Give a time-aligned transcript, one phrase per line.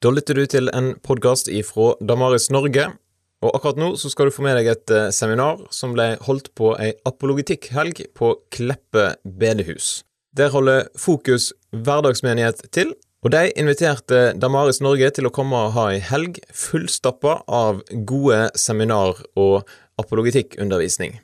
[0.00, 2.86] Da lytter du til en podkast ifra Damaris Norge,
[3.44, 6.48] og akkurat nå så skal du få med deg et eh, seminar som ble holdt
[6.56, 10.00] på ei apologitikkhelg på Kleppe bedehus.
[10.32, 15.90] Der holder Fokus hverdagsmenighet til, og de inviterte Damaris Norge til å komme og ha
[15.92, 19.68] ei helg fullstappa av gode seminar og
[20.00, 21.18] apologitikkundervisning.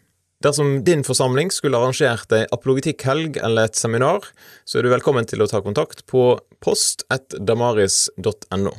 [0.47, 4.23] Dersom din forsamling skulle arrangert ei apologetikkhelg eller et seminar,
[4.63, 8.71] så er du velkommen til å ta kontakt på post1damaris.no.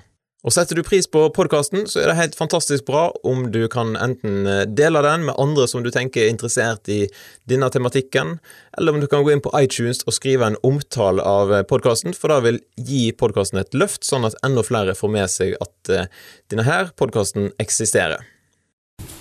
[0.47, 3.99] Og Setter du pris på podkasten, så er det helt fantastisk bra om du kan
[3.99, 7.11] enten dele den med andre som du tenker er interessert i
[7.51, 8.39] denne tematikken,
[8.77, 12.31] eller om du kan gå inn på iTunes og skrive en omtale av podkasten, for
[12.31, 16.07] det vil gi podkasten et løft, sånn at enda flere får med seg at uh,
[16.47, 18.23] denne her podkasten eksisterer.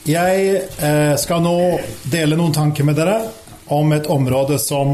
[0.07, 0.51] Jeg
[0.87, 1.57] eh, skal nå
[2.07, 3.17] dele noen tanker med dere
[3.75, 4.93] om et område som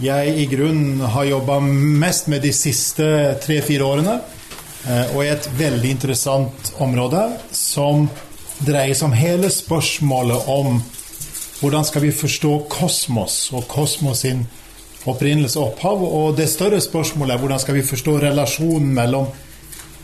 [0.00, 3.04] jeg i grunnen har jobba mest med de siste
[3.44, 4.14] tre-fire årene.
[4.88, 7.20] Eh, og er et veldig interessant område
[7.52, 8.08] som
[8.64, 10.80] dreier seg om hele spørsmålet om
[11.60, 14.46] hvordan skal vi forstå kosmos og kosmos sin
[15.04, 16.00] opprinnelse og opphav.
[16.00, 19.28] Og det større spørsmålet er hvordan skal vi forstå relasjonen mellom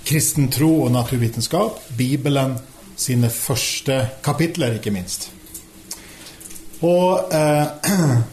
[0.04, 2.58] kristen tro og naturvitenskap, Bibelen
[3.00, 5.30] sine første kapitler, ikke minst.
[6.84, 7.90] Og eh,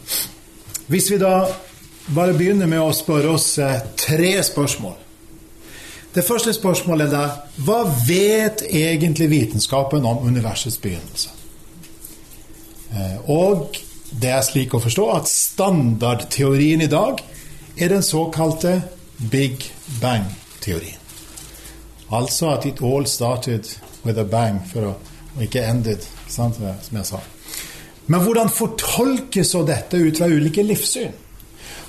[0.92, 1.48] hvis vi da
[2.16, 4.96] bare begynner med å spørre oss eh, tre spørsmål.
[6.16, 11.34] Det første spørsmålet er da hva vet egentlig vitenskapen om universets begynnelse?
[12.96, 17.20] Eh, og det er slik å forstå at standardteorien i dag
[17.78, 18.80] er den såkalte
[19.32, 19.68] Big
[20.02, 21.07] Bang-teorien.
[22.12, 23.68] Altså at it all started
[24.06, 24.94] with a bang, for å,
[25.36, 27.20] og ikke ended, sant, som jeg sa.
[28.08, 31.12] Men hvordan fortolkes så dette ut fra ulike livssyn?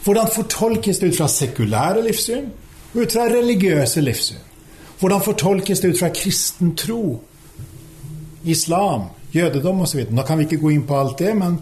[0.04, 2.50] Hvordan fortolkes det ut fra sekulære livssyn
[2.94, 4.42] ut fra religiøse livssyn?
[4.98, 7.20] Hvordan fortolkes det ut fra kristen tro,
[8.44, 10.08] islam, jødedom osv.?
[10.10, 11.60] Nå kan vi ikke gå inn på alt det, men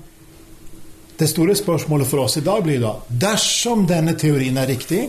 [1.18, 5.02] det store spørsmålet for oss i dag blir da dersom denne teorien er riktig,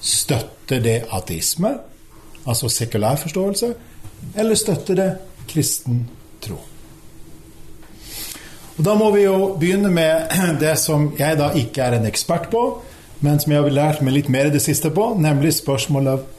[0.00, 1.74] støtter det ateisme,
[2.50, 3.72] altså sekulær forståelse,
[4.36, 5.10] eller støtter det
[5.50, 6.04] kristen
[6.42, 6.58] tro?
[8.78, 10.30] Og Da må vi jo begynne med
[10.64, 12.64] det som jeg da ikke er en ekspert på,
[13.20, 16.36] men som jeg har lært meg litt mer i det siste på, nemlig spørsmålet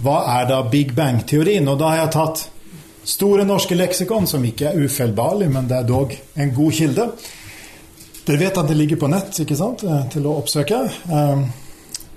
[0.00, 1.68] hva er da Big Bang-teorien?
[1.68, 2.48] Og da har jeg tatt
[3.10, 7.06] Store norske leksikon, som ikke er ufeilbarlig, men det er dog en god kilde.
[8.26, 10.82] Dere vet at det ligger på nett ikke sant, eh, til å oppsøke.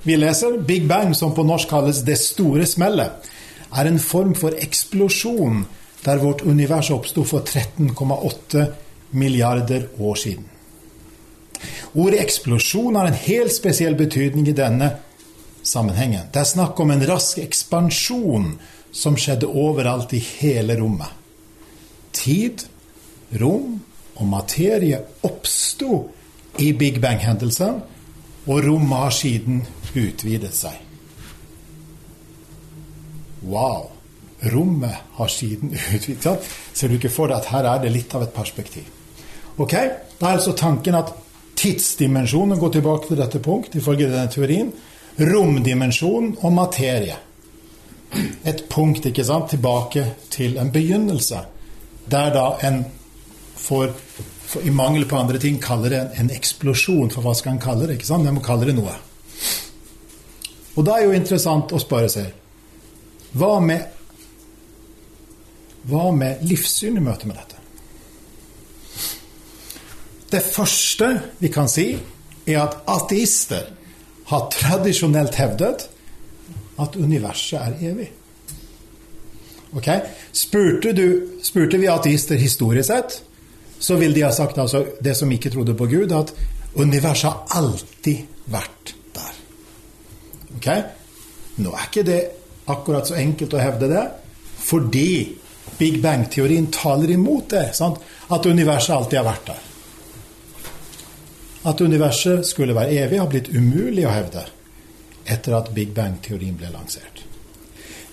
[0.03, 3.29] Vi leser Big Bang, som på norsk kalles Det store smellet
[3.73, 5.63] er en form for eksplosjon
[6.03, 8.65] der vårt univers oppsto for 13,8
[9.15, 10.43] milliarder år siden.
[11.93, 14.89] Ordet eksplosjon har en helt spesiell betydning i denne
[15.63, 16.27] sammenhengen.
[16.33, 18.51] Det er snakk om en rask ekspansjon
[18.91, 21.09] som skjedde overalt i hele rommet.
[22.13, 22.65] Tid,
[23.39, 23.79] rom
[24.19, 26.03] og materie oppsto
[26.61, 27.79] i Big Bang-hendelsen,
[28.47, 29.61] og rommet har siden
[29.95, 30.79] utvidet seg.
[33.43, 33.89] Wow!
[34.53, 36.49] Rommet har siden utvidet seg.
[36.73, 38.87] Ser du ikke for deg at her er det litt av et perspektiv?
[39.57, 39.73] Ok,
[40.19, 41.11] Da er altså tanken at
[41.59, 44.71] tidsdimensjonen går tilbake til dette punkt, ifølge denne teorien.
[45.19, 47.17] Romdimensjonen og materie.
[48.45, 51.43] Et punkt ikke sant, tilbake til en begynnelse.
[52.11, 52.85] Der da en
[53.55, 53.93] får,
[54.53, 57.11] for, i mangel på andre ting, kaller det en, eksplosjon.
[57.13, 57.97] For hva skal en kalle det?
[57.97, 58.27] ikke sant?
[58.27, 58.93] En må kalle det noe.
[60.73, 62.31] Og da er jo interessant å spørre seg
[63.37, 63.85] hva med,
[65.89, 67.61] hva med livssyn i møte med dette?
[70.33, 71.09] Det første
[71.41, 71.87] vi kan si,
[72.45, 73.69] er at ateister
[74.29, 75.87] har tradisjonelt hevdet
[76.81, 78.09] at universet er evig.
[79.77, 79.89] Ok?
[80.33, 83.19] Spurte, du, spurte vi ateister historisk sett,
[83.83, 86.31] så vil de ha sagt altså, det som ikke trodde på Gud, at
[86.79, 89.33] universet har alltid vært der.
[90.55, 90.69] Ok?
[91.59, 92.21] Nå er ikke det
[92.71, 94.05] akkurat så enkelt å hevde det,
[94.63, 95.09] fordi
[95.75, 97.65] Big Bang-teorien taler imot det.
[97.75, 97.99] Sant?
[98.31, 99.69] At universet alltid har vært der.
[101.67, 104.47] At universet skulle være evig, har blitt umulig å hevde
[105.27, 107.25] etter at Big Bang-teorien ble lansert.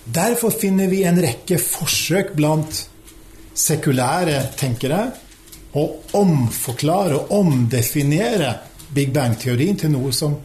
[0.03, 2.87] Derfor finner vi en rekke forsøk blant
[3.55, 5.05] sekulære tenkere
[5.77, 5.85] å
[6.19, 8.53] omforklare og omdefinere
[8.91, 10.35] Big Bang-teorien til noe som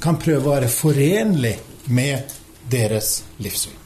[0.00, 1.56] kan prøve å være forenlig
[1.92, 2.32] med
[2.70, 3.76] deres livssyn.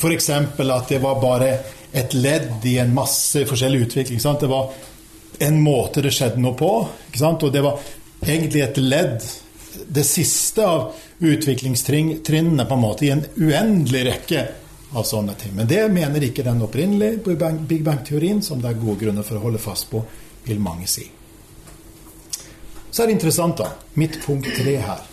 [0.00, 0.30] F.eks.
[0.30, 1.50] at det var bare
[1.92, 4.20] et ledd i en masse forskjellig utvikling.
[4.22, 4.40] Sant?
[4.40, 4.70] Det var
[5.42, 7.80] en måte det skjedde noe på, og det var
[8.20, 9.24] egentlig et ledd
[9.90, 14.46] det siste av utviklingstrinnene på en måte i en uendelig rekke
[14.92, 15.54] av sånne ting.
[15.54, 19.44] Men det mener ikke den opprinnelige Big Bang-teorien, som det er gode grunner for å
[19.44, 20.02] holde fast på,
[20.44, 21.06] vil mange si.
[22.90, 25.04] Så er det interessant, da, mitt punkt tre her.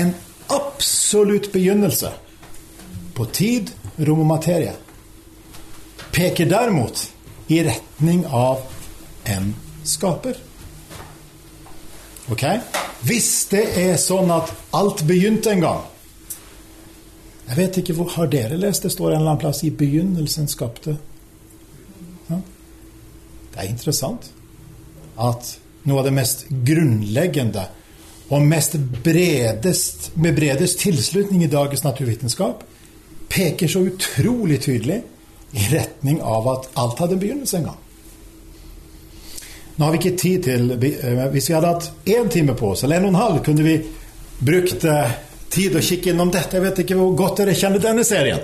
[0.00, 0.14] En
[0.54, 2.10] absolutt begynnelse
[3.14, 4.72] på tid, rom og materie
[6.14, 7.08] peker derimot
[7.50, 8.62] i retning av
[9.24, 10.38] en skaper.
[12.30, 12.44] Ok?
[13.04, 15.82] Hvis det er sånn at alt begynte en gang
[17.48, 20.48] Jeg vet ikke hvor Har dere lest det står en eller annen plass 'i begynnelsen
[20.48, 20.96] skapte'?
[22.30, 22.40] Ja.
[23.52, 24.30] Det er interessant
[25.20, 27.66] at noe av det mest grunnleggende
[28.30, 32.64] og mest bredest, med bredest tilslutning i dagens naturvitenskap
[33.28, 35.02] peker så utrolig tydelig
[35.52, 37.80] i retning av at alt hadde en begynnelse en gang.
[39.76, 42.84] Nå har vi ikke tid til eh, Hvis vi hadde hatt én time på oss,
[42.84, 43.78] eller en og en halv, kunne vi
[44.46, 45.14] brukt eh,
[45.54, 46.58] tid å kikke innom dette.
[46.58, 48.42] Jeg vet ikke hvor godt dere kjenner denne serien.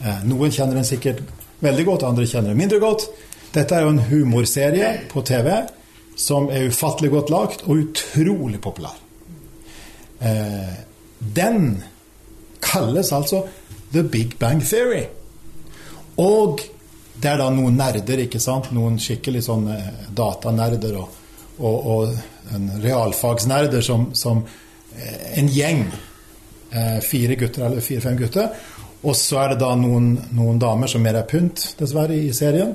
[0.00, 1.22] Eh, noen kjenner den sikkert
[1.62, 3.06] veldig godt, andre kjenner den mindre godt.
[3.52, 5.52] Dette er jo en humorserie på TV
[6.18, 8.96] som er ufattelig godt lagt og utrolig populær.
[11.18, 11.82] Den
[12.62, 13.42] kalles altså
[13.92, 15.04] The Big Bang Theory.
[16.16, 16.60] Og
[17.22, 18.70] det er da noen nerder, ikke sant?
[18.74, 19.76] Noen skikkelig sånne
[20.16, 21.18] datanerder og,
[21.60, 24.42] og, og realfagsnerder som, som,
[24.96, 25.84] eh, en gjeng.
[26.72, 28.48] Eh, fire gutter eller fire-fem gutter.
[29.02, 32.74] Og så er det da noen, noen, damer som mer er pynt, dessverre, i serien.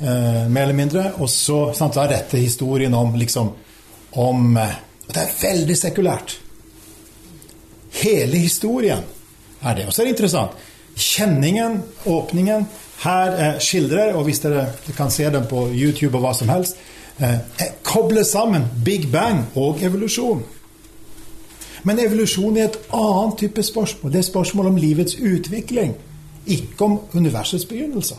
[0.00, 1.04] Eh, mer eller mindre.
[1.22, 3.54] Og så sant, da er dette historien om liksom
[4.18, 6.34] om Og det er veldig sekulært.
[8.02, 9.04] Hele historien
[9.62, 9.86] er det.
[9.86, 10.50] Og så er det interessant.
[10.98, 12.66] Kjenningen, åpningen,
[13.04, 14.66] her eh, skildrer, og hvis dere,
[14.96, 16.78] kan se den på YouTube og hva som helst,
[17.18, 20.42] eh, eh, kobler sammen Big Bang og evolusjon.
[21.86, 24.12] Men evolusjon er et annet type spørsmål.
[24.12, 25.94] Det er spørsmål om livets utvikling,
[26.46, 28.16] ikke om universets begynnelse.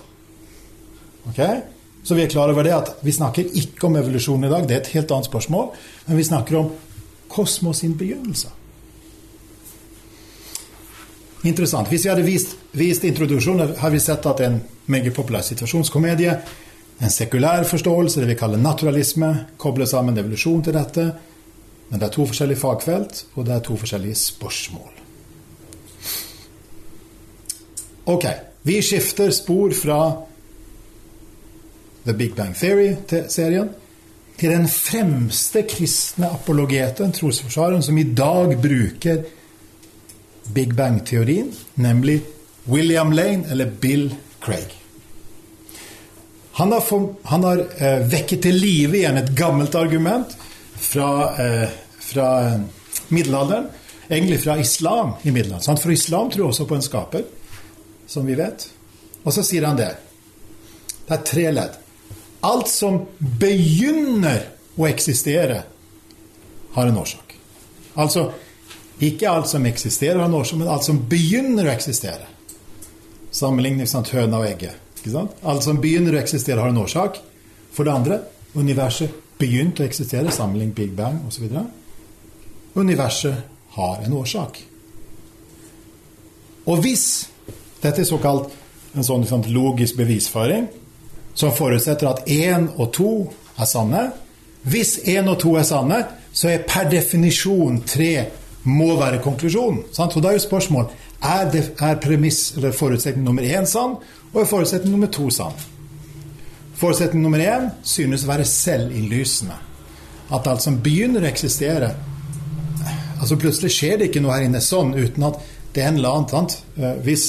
[1.29, 1.61] Okay?
[2.03, 4.77] Så vi er klar over det at vi snakker ikke om evolusjon i dag, det
[4.77, 5.67] er et helt annet spørsmål.
[6.07, 6.71] Men vi snakker om
[7.29, 8.47] kosmos sin begynnelse.
[11.43, 11.87] Interessant.
[11.87, 14.59] Hvis vi hadde vist, vist introduksjoner, har vi sett at en
[14.91, 16.33] meget populær situasjonskomedie.
[16.99, 21.05] En sekulær forståelse, det vi kaller naturalisme, kobler sammen evolusjon til dette.
[21.89, 24.95] Men det er to forskjellige fagfelt, og det er to forskjellige spørsmål.
[28.09, 28.25] Ok,
[28.65, 29.99] vi skifter spor fra
[32.05, 33.69] The Big Bang Theory-serien
[34.39, 39.23] til den fremste kristne apologeten, trosforsvareren, som i dag bruker
[40.53, 42.21] Big Bang-teorien, nemlig
[42.69, 44.73] William Lane eller Bill Craig.
[46.51, 46.83] Han har,
[47.23, 50.33] han har eh, vekket til live igjen et gammelt argument
[50.89, 51.69] fra, eh,
[51.99, 52.59] fra eh,
[53.07, 53.67] middelalderen.
[54.07, 55.77] Egentlig fra islam i middelalderen.
[55.77, 57.23] For islam tror også på en skaper,
[58.07, 58.69] som vi vet.
[59.23, 59.91] Og så sier han det.
[61.05, 61.77] Det er tre ledd.
[62.41, 64.47] Alt som begynner
[64.79, 65.63] å eksistere,
[66.73, 67.33] har en årsak.
[67.99, 68.29] Altså
[69.01, 72.29] ikke alt som eksisterer, har en årsak, men alt som begynner å eksistere.
[73.31, 74.77] Sammenligning sant, høna og egget.
[75.43, 77.19] Alt som begynner å eksistere, har en årsak.
[77.73, 78.21] For det andre
[78.55, 81.47] universet begynte å eksistere, sammenlignet Big Bang osv.
[82.75, 83.45] Universet
[83.75, 84.59] har en årsak.
[86.69, 87.05] Og hvis
[87.81, 88.51] dette er såkalt
[88.97, 90.67] en sånn, sånn logisk bevisføring,
[91.33, 93.11] som forutsetter at én og to
[93.59, 94.09] er sanne
[94.59, 96.01] Hvis én og to er sanne,
[96.35, 98.25] så er per definisjon tre
[98.67, 99.85] må være konklusjonen.
[99.95, 100.89] Og da er jo spørsmål
[101.23, 103.95] er, det, er premiss, eller forutsetning nummer én sann,
[104.33, 105.55] og er forutsetning nummer to sann.
[106.79, 109.57] Forutsetning nummer én synes å være selvinnlysende.
[110.31, 111.91] At alt som begynner å eksistere
[113.19, 115.41] altså Plutselig skjer det ikke noe her inne sånn uten at
[115.73, 116.53] det er en eller annen sant?
[116.79, 117.25] Eh, hvis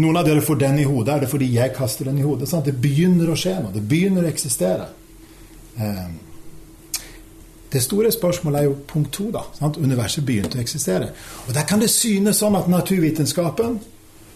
[0.00, 2.48] noen av dere får den i hodet, er det fordi jeg kaster den i hodet.
[2.48, 2.64] Sant?
[2.64, 3.74] Det begynner å skje noe.
[3.74, 4.86] Det begynner å eksistere.
[5.76, 6.06] Eh,
[7.72, 9.28] det store spørsmålet er jo punkt to.
[9.32, 9.76] da, sant?
[9.76, 11.12] Universet begynte å eksistere.
[11.46, 13.78] Og Der kan det synes sånn at naturvitenskapen,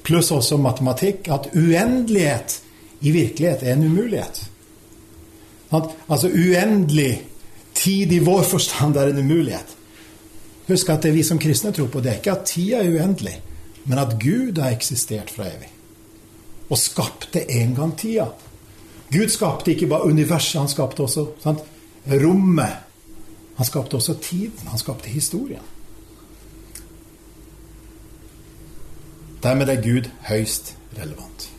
[0.04, 2.60] pluss også matematikk, at uendelighet
[3.00, 4.50] i virkelighet er en umulighet.
[6.08, 7.26] Altså uendelig
[7.74, 9.76] tid i vår forstand er en umulighet.
[10.68, 13.36] Husk at det vi som kristne tror på, det er ikke at tida er uendelig,
[13.84, 15.70] men at Gud har eksistert fra evig.
[16.70, 18.26] Og skapte en gang tida.
[19.12, 21.62] Gud skapte ikke bare universet, han skapte også sant?
[22.06, 22.86] rommet
[23.56, 24.68] han skapte også tiden.
[24.68, 25.62] Han skapte historien.
[29.42, 31.50] Dermed er Gud høyst relevant.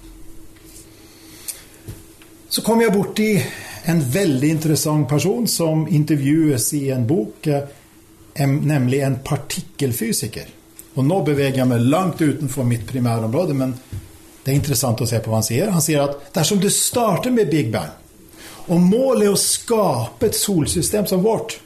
[2.49, 3.31] Så kom jeg borti
[3.91, 7.47] en veldig interessant person som intervjues i en bok.
[8.37, 10.45] nemlig en partikkelfysiker.
[10.93, 13.73] Og nå beveger jeg meg langt utenfor mitt primærområde, men
[14.43, 15.71] det er interessant å se på hva han sier.
[15.73, 17.89] Han sier at dersom du starter med Big Bang,
[18.67, 21.57] og målet er å skape et solsystem som vårt,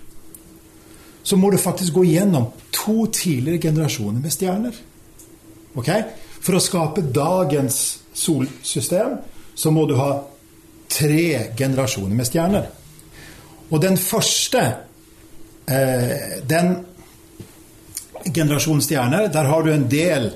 [1.23, 4.79] så må du faktisk gå gjennom to tidligere generasjoner med stjerner.
[5.75, 6.07] Okay?
[6.39, 9.19] For å skape dagens solsystem
[9.55, 10.13] så må du ha
[10.91, 12.69] tre generasjoner med stjerner.
[13.71, 14.61] Og den første,
[15.67, 16.75] eh, den
[18.33, 20.31] generasjonen stjerner, der har du en del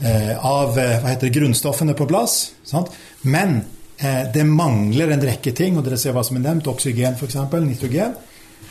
[0.00, 2.52] eh, av eh, det, grunnstoffene på plass.
[2.64, 2.92] Sant?
[3.22, 3.62] Men
[3.98, 6.68] eh, det mangler en rekke ting, og dere ser hva som er nevnt.
[6.70, 7.38] Oksygen, f.eks.
[7.64, 8.16] Nitrogen.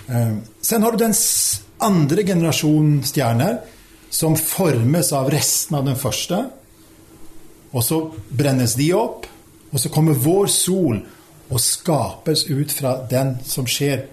[0.08, 1.16] Eh, sen har du den
[1.84, 3.62] andre generasjonen stjerner,
[4.14, 6.44] som formes av resten av den første.
[7.74, 9.26] Og så brennes de opp,
[9.74, 11.00] og så kommer vår sol
[11.50, 14.06] og skapes ut fra den som skjer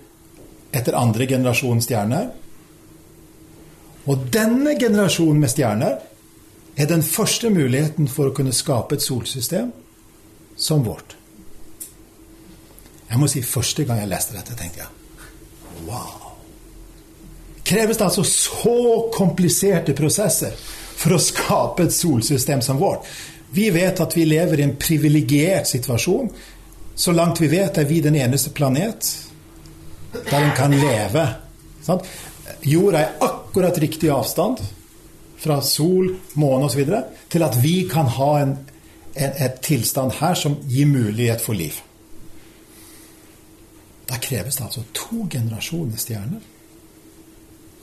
[0.77, 2.31] etter andre generasjon stjerner.
[4.11, 5.99] Og denne generasjonen med stjerner
[6.77, 9.73] er den første muligheten for å kunne skape et solsystem
[10.57, 11.17] som vårt.
[13.11, 14.97] Jeg må si første gang jeg leste dette, tenkte jeg
[15.89, 16.31] wow.
[17.65, 20.55] Kreves det altså så kompliserte prosesser
[21.01, 23.07] for å skape et solsystem som vårt?
[23.55, 26.31] Vi vet at vi lever i en privilegert situasjon.
[27.01, 29.07] Så langt vi vet, er vi den eneste planet
[30.13, 31.23] der en kan leve.
[31.81, 32.05] Sant?
[32.61, 34.61] Jorda er akkurat riktig avstand
[35.41, 36.93] fra sol, måne osv.
[37.33, 38.53] til at vi kan ha en,
[39.15, 41.81] en, et tilstand her som gir mulighet for liv.
[44.05, 46.49] Da kreves det altså to generasjoner stjerner.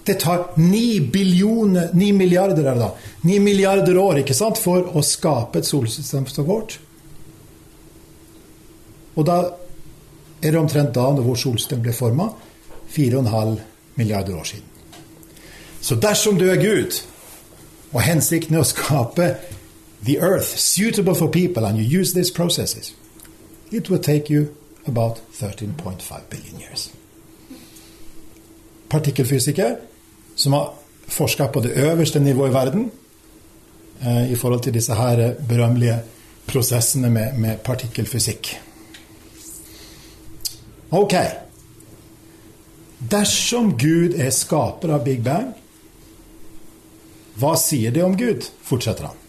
[0.06, 2.94] Det tar ni billioner, ni milliarder, er da,
[3.26, 6.84] ni milliarder år ikke sant, for å skape et solsystem som vårt.
[9.18, 9.38] Og da
[10.42, 12.30] er det omtrent da når vårt ble forma,
[12.94, 13.58] 4,5
[13.96, 14.66] milliarder år siden.
[15.82, 17.02] Så dersom du er Gud,
[17.94, 19.36] og hensikten er å skape
[20.06, 22.94] the earth suitable for people, and you use these processes,
[23.72, 24.48] it will take you
[24.88, 26.92] about 13.5 billion years.
[28.90, 29.76] Partikkelfysiker
[30.36, 30.74] som har
[31.08, 32.92] forska på det øverste nivået i verden
[34.02, 36.00] eh, i forhold til disse her berømmelige
[36.48, 38.67] prosessene med, med partikkelfysikk.
[40.90, 41.14] Ok.
[42.98, 45.54] Dersom Gud er skaper av Big Bang,
[47.38, 48.48] hva sier det om Gud?
[48.66, 49.20] fortsetter han.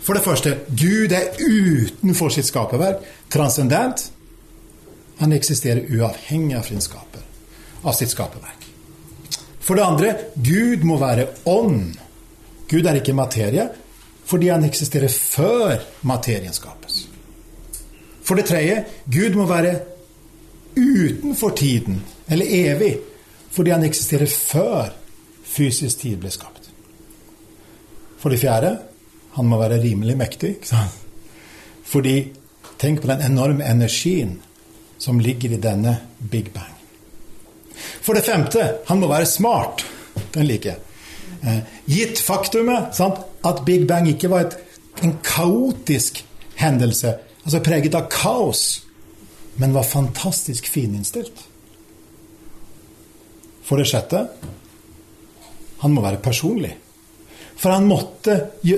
[0.00, 4.06] For det første, Gud er utenfor sitt skaperverk, transcendent.
[5.20, 7.26] Han eksisterer uavhengig av, skaper,
[7.84, 8.64] av sitt skaperverk.
[9.60, 12.00] For det andre, Gud må være ånd.
[12.70, 13.68] Gud er ikke materie,
[14.24, 17.09] fordi han eksisterer før materien skapes.
[18.30, 19.72] For det tredje, Gud må være
[20.78, 21.96] utenfor tiden,
[22.30, 22.92] eller evig,
[23.50, 24.92] fordi han eksisterer før
[25.42, 26.68] fysisk tid ble skapt.
[28.22, 28.68] For det fjerde,
[29.34, 30.52] han må være rimelig mektig.
[31.90, 32.12] Fordi
[32.78, 34.36] tenk på den enorme energien
[35.02, 35.96] som ligger i denne
[36.30, 36.76] Big Bang.
[37.98, 39.82] For det femte, han må være smart.
[40.36, 40.78] Den liker jeg.
[41.42, 44.56] Eh, gitt faktumet sant, at Big Bang ikke var et,
[45.02, 46.22] en kaotisk
[46.62, 47.16] hendelse
[47.50, 48.82] altså preget av kaos,
[49.58, 51.40] men var fantastisk fininnstilt.
[53.66, 54.24] For det sjette
[55.80, 56.72] han må være personlig.
[57.60, 58.36] For han måtte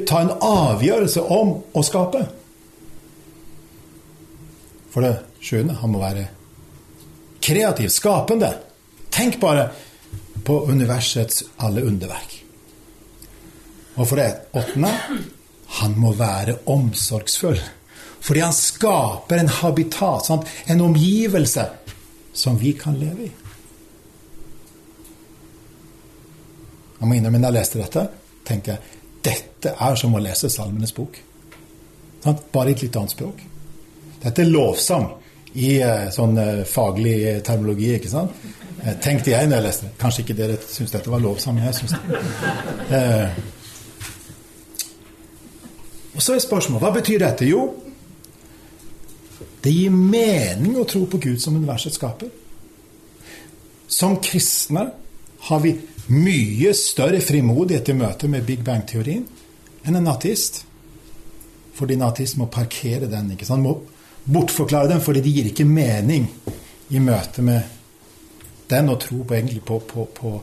[0.09, 2.23] ta en avgjørelse om å skape.
[4.93, 5.13] For det
[5.43, 6.25] sjuende han må være
[7.43, 8.51] kreativ, skapende.
[9.13, 9.69] Tenk bare
[10.43, 12.39] på universets alle underverk.
[14.01, 14.93] Og for det åttende
[15.79, 17.61] han må være omsorgsfull.
[18.23, 20.47] Fordi han skaper en habitat, sant?
[20.67, 21.67] en omgivelse,
[22.33, 23.31] som vi kan leve i.
[27.01, 28.05] Jeg må innrømme, når jeg leste dette,
[28.47, 31.19] tenker jeg dette er som å lese Salmenes bok.
[32.23, 33.43] Bare i et litt annet språk.
[34.23, 35.09] Dette er lovsang
[35.59, 38.39] i eh, sånn eh, faglig termologi, ikke sant?
[38.83, 39.93] Eh, tenkte jeg når jeg leste det.
[39.99, 43.03] Kanskje ikke dere syns dette var lovsang, jeg syns det.
[46.13, 47.51] Og så er spørsmålet hva betyr dette?
[47.51, 47.67] Jo,
[49.63, 52.31] det gir mening å tro på Gud som universets skaper.
[53.87, 54.89] Som kristne
[55.49, 55.77] har vi
[56.13, 59.23] mye større frimodighet i møte med Big Bang-teorien
[59.87, 60.65] enn en ateist.
[61.77, 63.31] Fordi en ateist må parkere den.
[63.33, 63.63] ikke sant?
[63.63, 63.79] Må
[64.25, 66.27] bortforklare den fordi det gir ikke mening
[66.91, 67.63] i møte med
[68.71, 70.35] den å tro på, egentlig på, på, på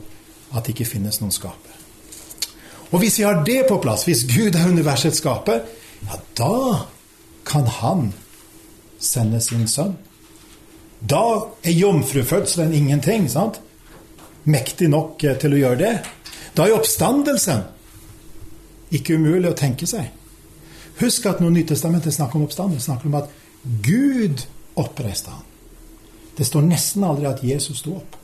[0.54, 1.76] at det ikke finnes noen skaper.
[2.90, 5.62] Og hvis vi har det på plass, hvis Gud er universets skaper,
[6.08, 6.86] ja, da
[7.46, 8.10] kan Han
[9.00, 9.96] sende sin sønn.
[11.00, 11.24] Da
[11.64, 13.28] er jomfrufødselen ingenting.
[13.30, 13.60] sant?
[14.44, 15.92] mektig nok eh, til å gjøre det,
[16.56, 17.66] da er oppstandelsen
[18.96, 20.08] ikke umulig å tenke seg.
[21.00, 23.30] Husk at når Nytestamentet snakker om oppstandelse, snakker om at
[23.84, 24.42] Gud
[24.80, 25.46] oppreiste han.
[26.36, 28.16] Det står nesten aldri at Jesus sto opp.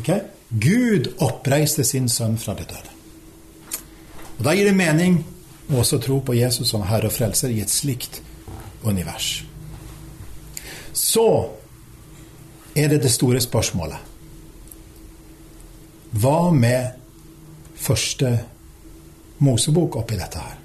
[0.00, 0.24] Okay?
[0.48, 2.90] Gud oppreiste sin sønn fra det døde.
[4.38, 5.20] Og Da gir det mening
[5.70, 8.20] å også tro på Jesus som Herre og Frelser i et slikt
[8.84, 9.44] univers.
[10.92, 11.50] Så
[12.76, 13.98] er det det store spørsmålet.
[16.14, 16.94] Hva med
[17.74, 18.30] første
[19.38, 20.58] Mosebok oppi dette her?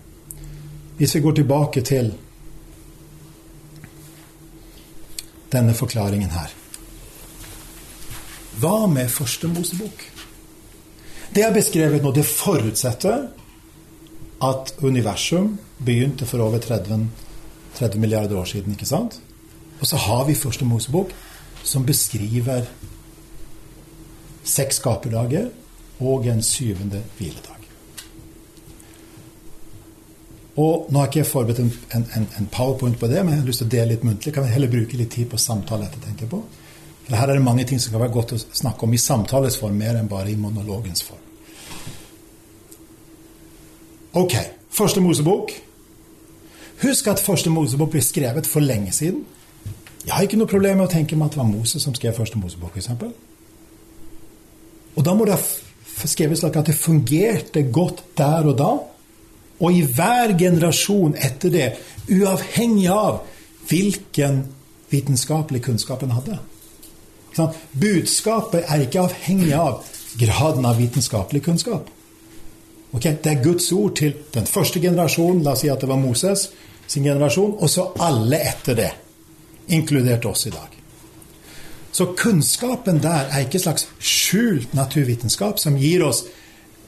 [0.97, 2.11] Hvis vi går tilbake til
[5.51, 6.53] denne forklaringen her.
[8.59, 10.03] Hva med første Mosebok?
[11.33, 12.11] Det er beskrevet nå.
[12.13, 13.27] Det forutsetter
[14.45, 17.07] at universum begynte for over 30,
[17.79, 18.71] 30 milliarder år siden.
[18.71, 19.21] ikke sant?
[19.79, 21.11] Og så har vi første Mosebok,
[21.63, 22.67] som beskriver
[24.43, 25.49] seks skaperdager
[25.99, 27.55] og en syvende hviledag.
[30.59, 33.47] Og Nå har ikke jeg forberedt en, en, en, powerpoint på det, men jeg har
[33.47, 34.33] lyst til å dele litt muntlig.
[34.35, 36.41] Kan vi heller bruke litt tid på samtale etter, tenker jeg på.
[37.05, 39.55] For Her er det mange ting som kan være godt å snakke om i samtales
[39.61, 41.23] form, mer enn bare i monologens form.
[44.19, 44.35] Ok.
[44.69, 45.53] Første Mosebok.
[46.81, 49.25] Husk at Første Mosebok ble skrevet for lenge siden.
[50.05, 52.15] Jeg har ikke noe problem med å tenke meg at det var Moses som skrev
[52.15, 52.89] Første Mosebok, f.eks.
[54.95, 58.69] Og da må det ha skrevet slik at det fungerte godt der og da,
[59.59, 61.67] og i hver generasjon etter det,
[62.07, 63.19] uavhengig av
[63.67, 64.45] hvilken
[64.89, 66.39] vitenskapelig kunnskap en hadde.
[67.79, 69.83] Budskapet er ikke avhengig av
[70.19, 71.91] graden av vitenskapelig kunnskap.
[72.95, 73.19] Okay?
[73.23, 76.47] Det er Guds ord til den første generasjonen, la oss si at det var Moses
[76.89, 78.89] sin generasjon, og så alle etter det,
[79.69, 80.75] inkludert oss i dag.
[81.91, 86.23] Så kunnskapen der er ikke en slags skjult naturvitenskap som gir oss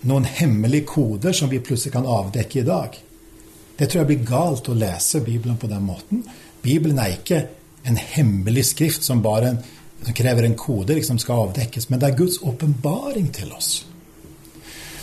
[0.09, 2.97] noen hemmelige koder som vi plutselig kan avdekke i dag.
[3.77, 6.23] Det tror jeg blir galt å lese Bibelen på den måten.
[6.61, 7.43] Bibelen er ikke
[7.89, 9.55] en hemmelig skrift som bare
[10.01, 13.83] som krever en kode som liksom skal avdekkes, men det er Guds åpenbaring til oss.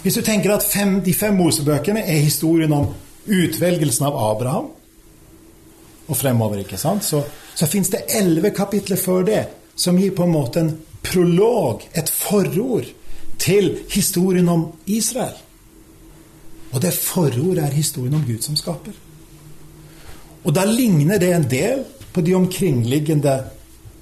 [0.03, 2.91] Hvis du tenker at fem, de fem Mosebøkene er historien om
[3.27, 4.71] utvelgelsen av Abraham
[6.09, 7.05] og fremover, ikke sant?
[7.05, 7.23] så,
[7.55, 9.43] så fins det elleve kapitler før det
[9.79, 10.73] som gir på en måte en
[11.05, 12.89] prolog, et forord,
[13.39, 15.37] til historien om Israel.
[16.73, 18.97] Og det forordet er historien om Gud som skaper.
[20.45, 23.37] Og da ligner det en del på de omkringliggende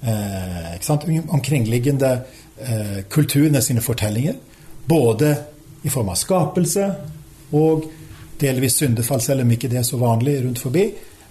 [0.02, 2.12] eh, omkringliggende
[2.60, 4.34] eh, kulturene sine fortellinger.
[4.88, 5.36] Både
[5.82, 6.88] i form av skapelse
[7.52, 7.86] og
[8.40, 10.86] delvis syndefall, selv om ikke det er så vanlig rundt forbi.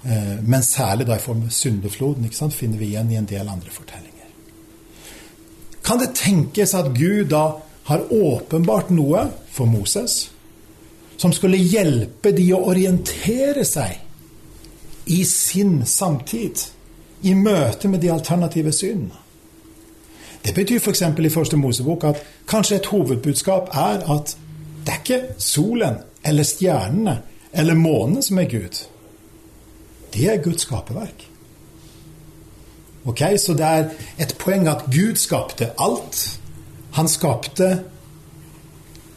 [0.05, 3.49] Eh, men særlig da i form av syndefloden sant, finner vi igjen i en del
[3.49, 4.11] andre fortellinger.
[5.85, 7.45] Kan det tenkes at Gud da
[7.89, 10.29] har åpenbart noe for Moses
[11.17, 14.01] som skulle hjelpe de å orientere seg
[15.05, 16.65] i sin samtid,
[17.25, 19.21] i møte med de alternative synene?
[20.45, 21.01] Det betyr f.eks.
[21.01, 24.35] i Første Mosebok at kanskje et hovedbudskap er at
[24.85, 27.15] det er ikke solen eller stjernene
[27.53, 28.85] eller månen som er Gud.
[30.15, 31.27] Det er Guds skaperverk.
[33.05, 36.39] Ok, Så det er et poeng at Gud skapte alt.
[36.91, 37.83] Han skapte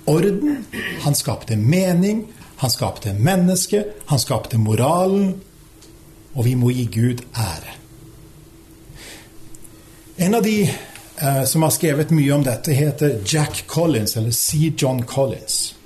[0.07, 0.67] orden,
[1.01, 5.41] han skapte mening, han skapte mennesket, han skapte moralen.
[6.35, 7.75] Og vi må gi Gud ære.
[10.19, 10.63] En av de
[11.23, 14.73] eh, som har skrevet mye om dette, heter Jack Collins, eller C.
[14.77, 15.78] John Collins.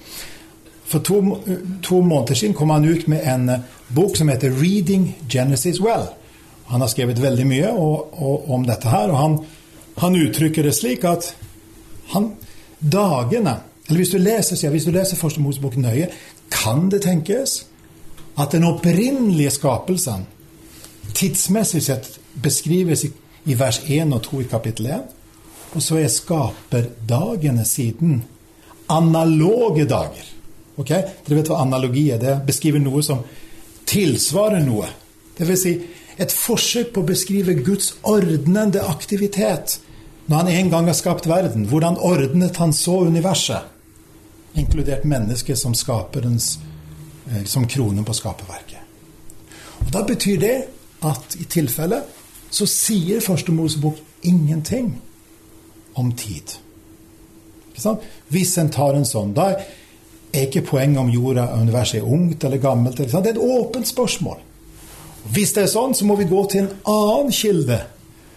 [0.92, 1.38] For to,
[1.82, 6.12] to måneder siden kom han ut med en eh, bok som heter 'Reading Genesis Well'.
[6.66, 9.38] Han har skrevet veldig mye og, og, om dette her, og han,
[9.98, 11.36] han, uttrykker det slik at
[12.12, 12.32] han,
[12.80, 13.56] dagene
[13.88, 16.08] eller hvis du leser, hvis du leser Første Mosebok nøye,
[16.50, 17.66] kan det tenkes
[18.38, 20.26] at den opprinnelige skapelsen
[21.14, 23.10] tidsmessig sett beskrives i,
[23.44, 25.00] i vers 1 og 2 i kapittel 1,
[25.74, 28.22] og så er skaperdagene siden
[28.88, 30.28] analoge dager.
[30.80, 30.88] Ok?
[30.88, 32.20] Dere vet hva analogi er?
[32.22, 33.24] Det beskriver noe som
[33.88, 34.88] tilsvarer noe.
[35.36, 35.72] Det vil si,
[36.20, 39.78] et forsøk på å beskrive Guds ordnende aktivitet
[40.26, 41.66] når han en gang har skapt verden.
[41.68, 43.68] Hvordan ordnet han så universet?
[44.56, 46.58] Inkludert mennesket som skaperens
[47.30, 48.80] eh, som kronen på skaperverket.
[49.82, 50.56] Og Da betyr det
[51.02, 52.02] at i tilfelle
[52.52, 54.92] så sier Første Mosebok ingenting
[55.94, 56.58] om tid.
[58.28, 59.64] Hvis en tar en sånn, da er
[60.32, 62.96] ikke poenget om jorda og universet er ungt eller gammelt.
[62.96, 64.38] Det er et åpent spørsmål.
[65.32, 67.78] Hvis det er sånn, så må vi gå til en annen kilde.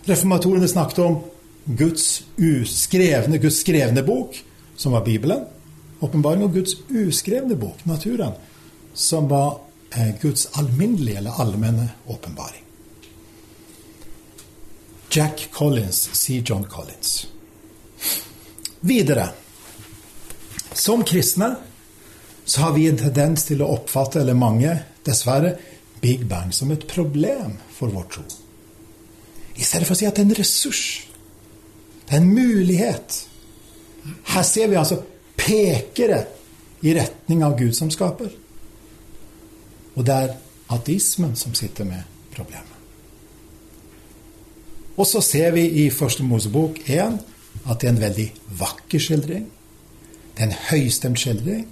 [0.05, 1.21] Reformatorene snakket om
[1.65, 4.38] Guds uskrevne, Guds skrevne bok,
[4.77, 5.45] som var Bibelen.
[6.03, 8.36] Åpenbaring og Guds uskrevne bok, naturen,
[8.93, 9.58] som var
[9.95, 12.62] eh, Guds alminnelige eller allmenne åpenbaring.
[15.15, 17.27] Jack Collins sier John Collins.
[18.86, 19.29] Videre.
[20.75, 21.55] Som kristne
[22.45, 24.73] så har vi en tendens til å oppfatte, eller mange,
[25.05, 25.55] dessverre,
[26.01, 28.25] Big Bang som et problem for vår tro.
[29.55, 30.84] I stedet for å si at det er en ressurs.
[32.05, 33.19] Det er en mulighet.
[34.36, 34.99] Her ser vi altså
[35.38, 36.25] pekere
[36.86, 38.29] i retning av Gud som skaper.
[39.95, 40.36] Og det er
[40.75, 42.03] ateismen som sitter med
[42.36, 42.75] problemet.
[44.95, 47.17] Og så ser vi i Første Mosebok 1
[47.65, 48.27] at det er en veldig
[48.60, 49.47] vakker skildring.
[50.36, 51.65] Det er en høystemt skildring.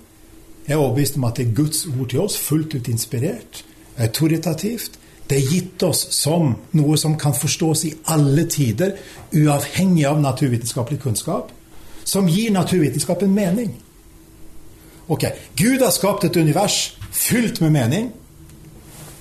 [0.68, 3.64] Jeg er overbevist om at det er Guds ord til oss, fullt ut inspirert,
[4.00, 5.00] autoritativt.
[5.30, 8.96] Det er gitt oss som noe som kan forstås i alle tider,
[9.36, 11.52] uavhengig av naturvitenskapelig kunnskap,
[12.04, 13.74] som gir naturvitenskapen mening.
[15.08, 18.12] Ok, Gud har skapt et univers fylt med mening.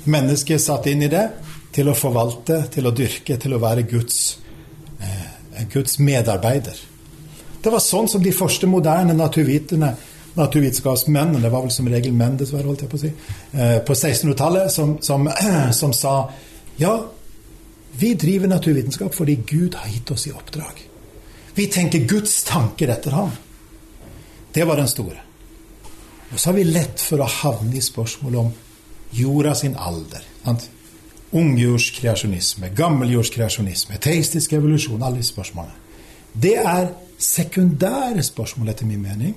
[0.05, 1.27] Mennesket er satt inn i det
[1.75, 4.39] til å forvalte, til å dyrke, til å være Guds,
[5.01, 6.79] eh, Guds medarbeider.
[7.63, 9.95] Det var sånn som de første moderne naturviterne,
[10.35, 13.11] naturvitenskapsmennene, det var vel som regel menn, dessverre, holdt jeg på å si,
[13.53, 15.29] eh, på 1600-tallet, som, som,
[15.81, 16.15] som sa
[16.81, 16.95] ja,
[17.93, 20.81] vi driver naturvitenskap fordi Gud har gitt oss i oppdrag.
[21.55, 23.31] Vi tenker Guds tanker etter ham.
[24.53, 25.21] Det var den store.
[26.33, 28.53] Og så har vi lett for å havne i spørsmålet om
[29.13, 30.25] jorda sin alder.
[30.45, 30.69] Sant?
[31.33, 35.77] Ungjordskreasjonisme, gammeljordskreasjonisme, teistisk evolusjon, alle disse spørsmålene.
[36.33, 36.89] Det er
[37.21, 39.37] sekundære spørsmål, etter min mening.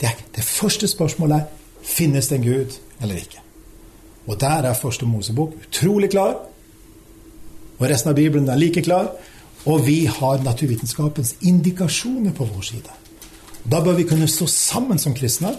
[0.00, 3.42] Det, det første spørsmålet er finnes det en Gud eller ikke.
[4.26, 6.36] Og der er første Mosebok utrolig klar.
[7.78, 9.12] Og resten av Bibelen er like klar.
[9.64, 12.96] Og vi har naturvitenskapens indikasjoner på vår side.
[13.64, 15.52] Da bør vi kunne stå sammen som kristne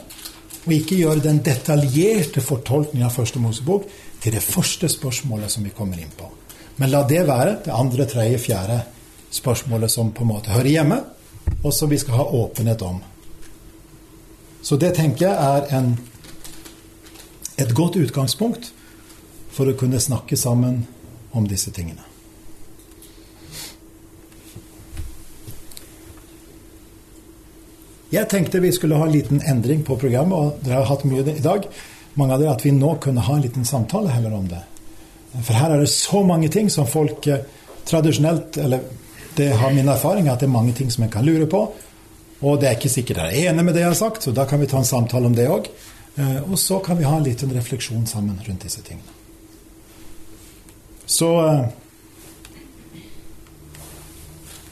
[0.62, 3.88] og ikke gjøre den detaljerte fortolkningen av første Mosebok
[4.22, 6.30] til det første spørsmålet som vi kommer inn på.
[6.78, 8.82] Men la det være det andre, tredje, fjerde
[9.32, 11.00] spørsmålet som på en måte hører hjemme,
[11.64, 13.02] og som vi skal ha åpenhet om.
[14.62, 15.96] Så det tenker jeg er en,
[17.58, 18.72] et godt utgangspunkt
[19.52, 20.86] for å kunne snakke sammen
[21.36, 22.06] om disse tingene.
[28.12, 31.24] Jeg tenkte vi skulle ha en liten endring på programmet, og dere har hatt mye
[31.32, 31.64] i dag.
[32.20, 34.60] Mange av dere at vi nå kunne ha en liten samtale heller om det.
[35.32, 37.46] For her er det så mange ting som folk eh,
[37.88, 38.82] tradisjonelt Eller
[39.38, 41.62] det har min erfaring at det er mange ting som en kan lure på.
[42.42, 44.48] Og det er ikke sikkert dere er enig med det jeg har sagt, så da
[44.50, 45.70] kan vi ta en samtale om det òg.
[46.18, 49.20] Eh, og så kan vi ha en liten refleksjon sammen rundt disse tingene.
[51.06, 51.64] Så eh,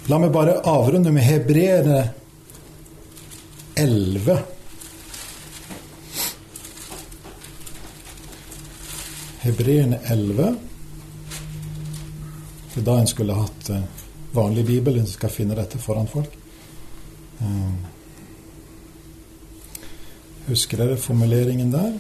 [0.10, 2.00] La meg bare avrunde med hebreere
[3.78, 4.40] 11.
[9.44, 10.50] Hebreerne 11.
[12.74, 13.86] Det er da en skulle hatt eh,
[14.34, 14.98] vanlig bibel.
[14.98, 16.39] En skal finne dette foran folk.
[17.42, 17.74] Eh,
[20.50, 21.94] husker dere formuleringen der?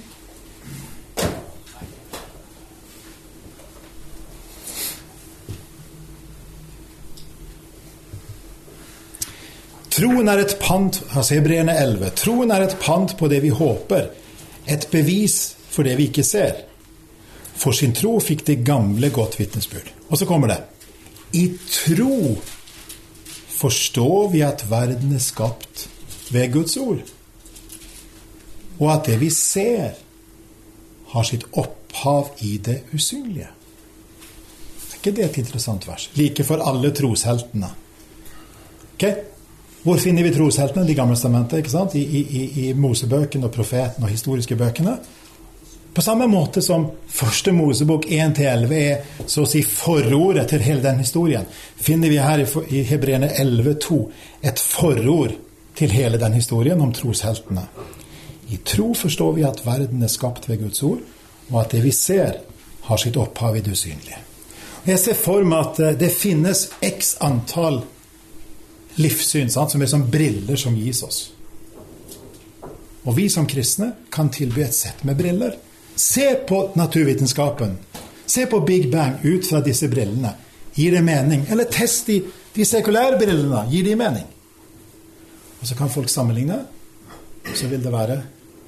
[9.99, 12.11] Troen er et pant altså Hebreerne 11.
[12.15, 14.05] Troen er et pant på det vi håper,
[14.69, 16.61] et bevis for det vi ikke ser.
[17.59, 19.91] For sin tro fikk de gamle godt vitnesbyrd.
[20.09, 20.59] Og så kommer det.
[21.35, 22.37] I tro
[23.59, 25.87] forstår vi at verden er skapt
[26.31, 27.01] ved Guds ord,
[28.79, 29.97] og at det vi ser,
[31.09, 33.49] har sitt opphav i det usynlige.
[33.49, 36.09] Er ikke det et interessant vers?
[36.15, 37.71] Like for alle trosheltene.
[38.93, 39.15] Okay?
[39.83, 40.85] Hvor finner vi trosheltene?
[40.87, 41.63] De gamle stamentene?
[41.95, 44.97] I, i, i Mosebøkene og profeten og historiske bøkene.
[45.99, 51.01] På samme måte som første Mosebok 1-11 er så å si forordet til hele den
[51.03, 51.43] historien,
[51.75, 52.39] finner vi her
[52.71, 53.97] i Hebreerne 11,2
[54.47, 55.35] et forord
[55.75, 57.65] til hele den historien om trosheltene.
[58.47, 61.03] I tro forstår vi at verden er skapt ved Guds ord,
[61.51, 62.39] og at det vi ser,
[62.87, 64.23] har sitt opphav i det usynlige.
[64.87, 67.83] Jeg ser for meg at eh, det finnes x antall
[69.03, 69.75] livssyn, sant?
[69.75, 71.25] som er som briller som gis oss.
[73.03, 75.65] Og vi som kristne kan tilby et sett med briller.
[75.99, 77.77] Se på naturvitenskapen.
[78.25, 80.31] Se på Big Bang ut fra disse brillene.
[80.73, 81.41] Gir det mening?
[81.51, 82.21] Eller test de,
[82.55, 83.65] de sekulære brillene.
[83.67, 84.23] Gir de mening?
[85.59, 86.61] Og så kan folk sammenligne.
[87.49, 88.15] Og Så vil det være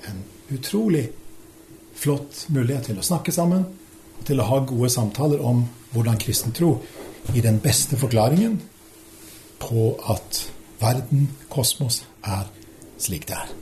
[0.10, 0.20] en
[0.52, 1.06] utrolig
[1.96, 3.63] flott mulighet til å snakke sammen
[4.20, 5.63] og til å ha gode samtaler om
[5.96, 6.74] hvordan kristen tro
[7.32, 8.60] gir den beste forklaringen
[9.63, 10.44] på at
[10.84, 12.52] verden, kosmos, er
[13.00, 13.60] slik det er.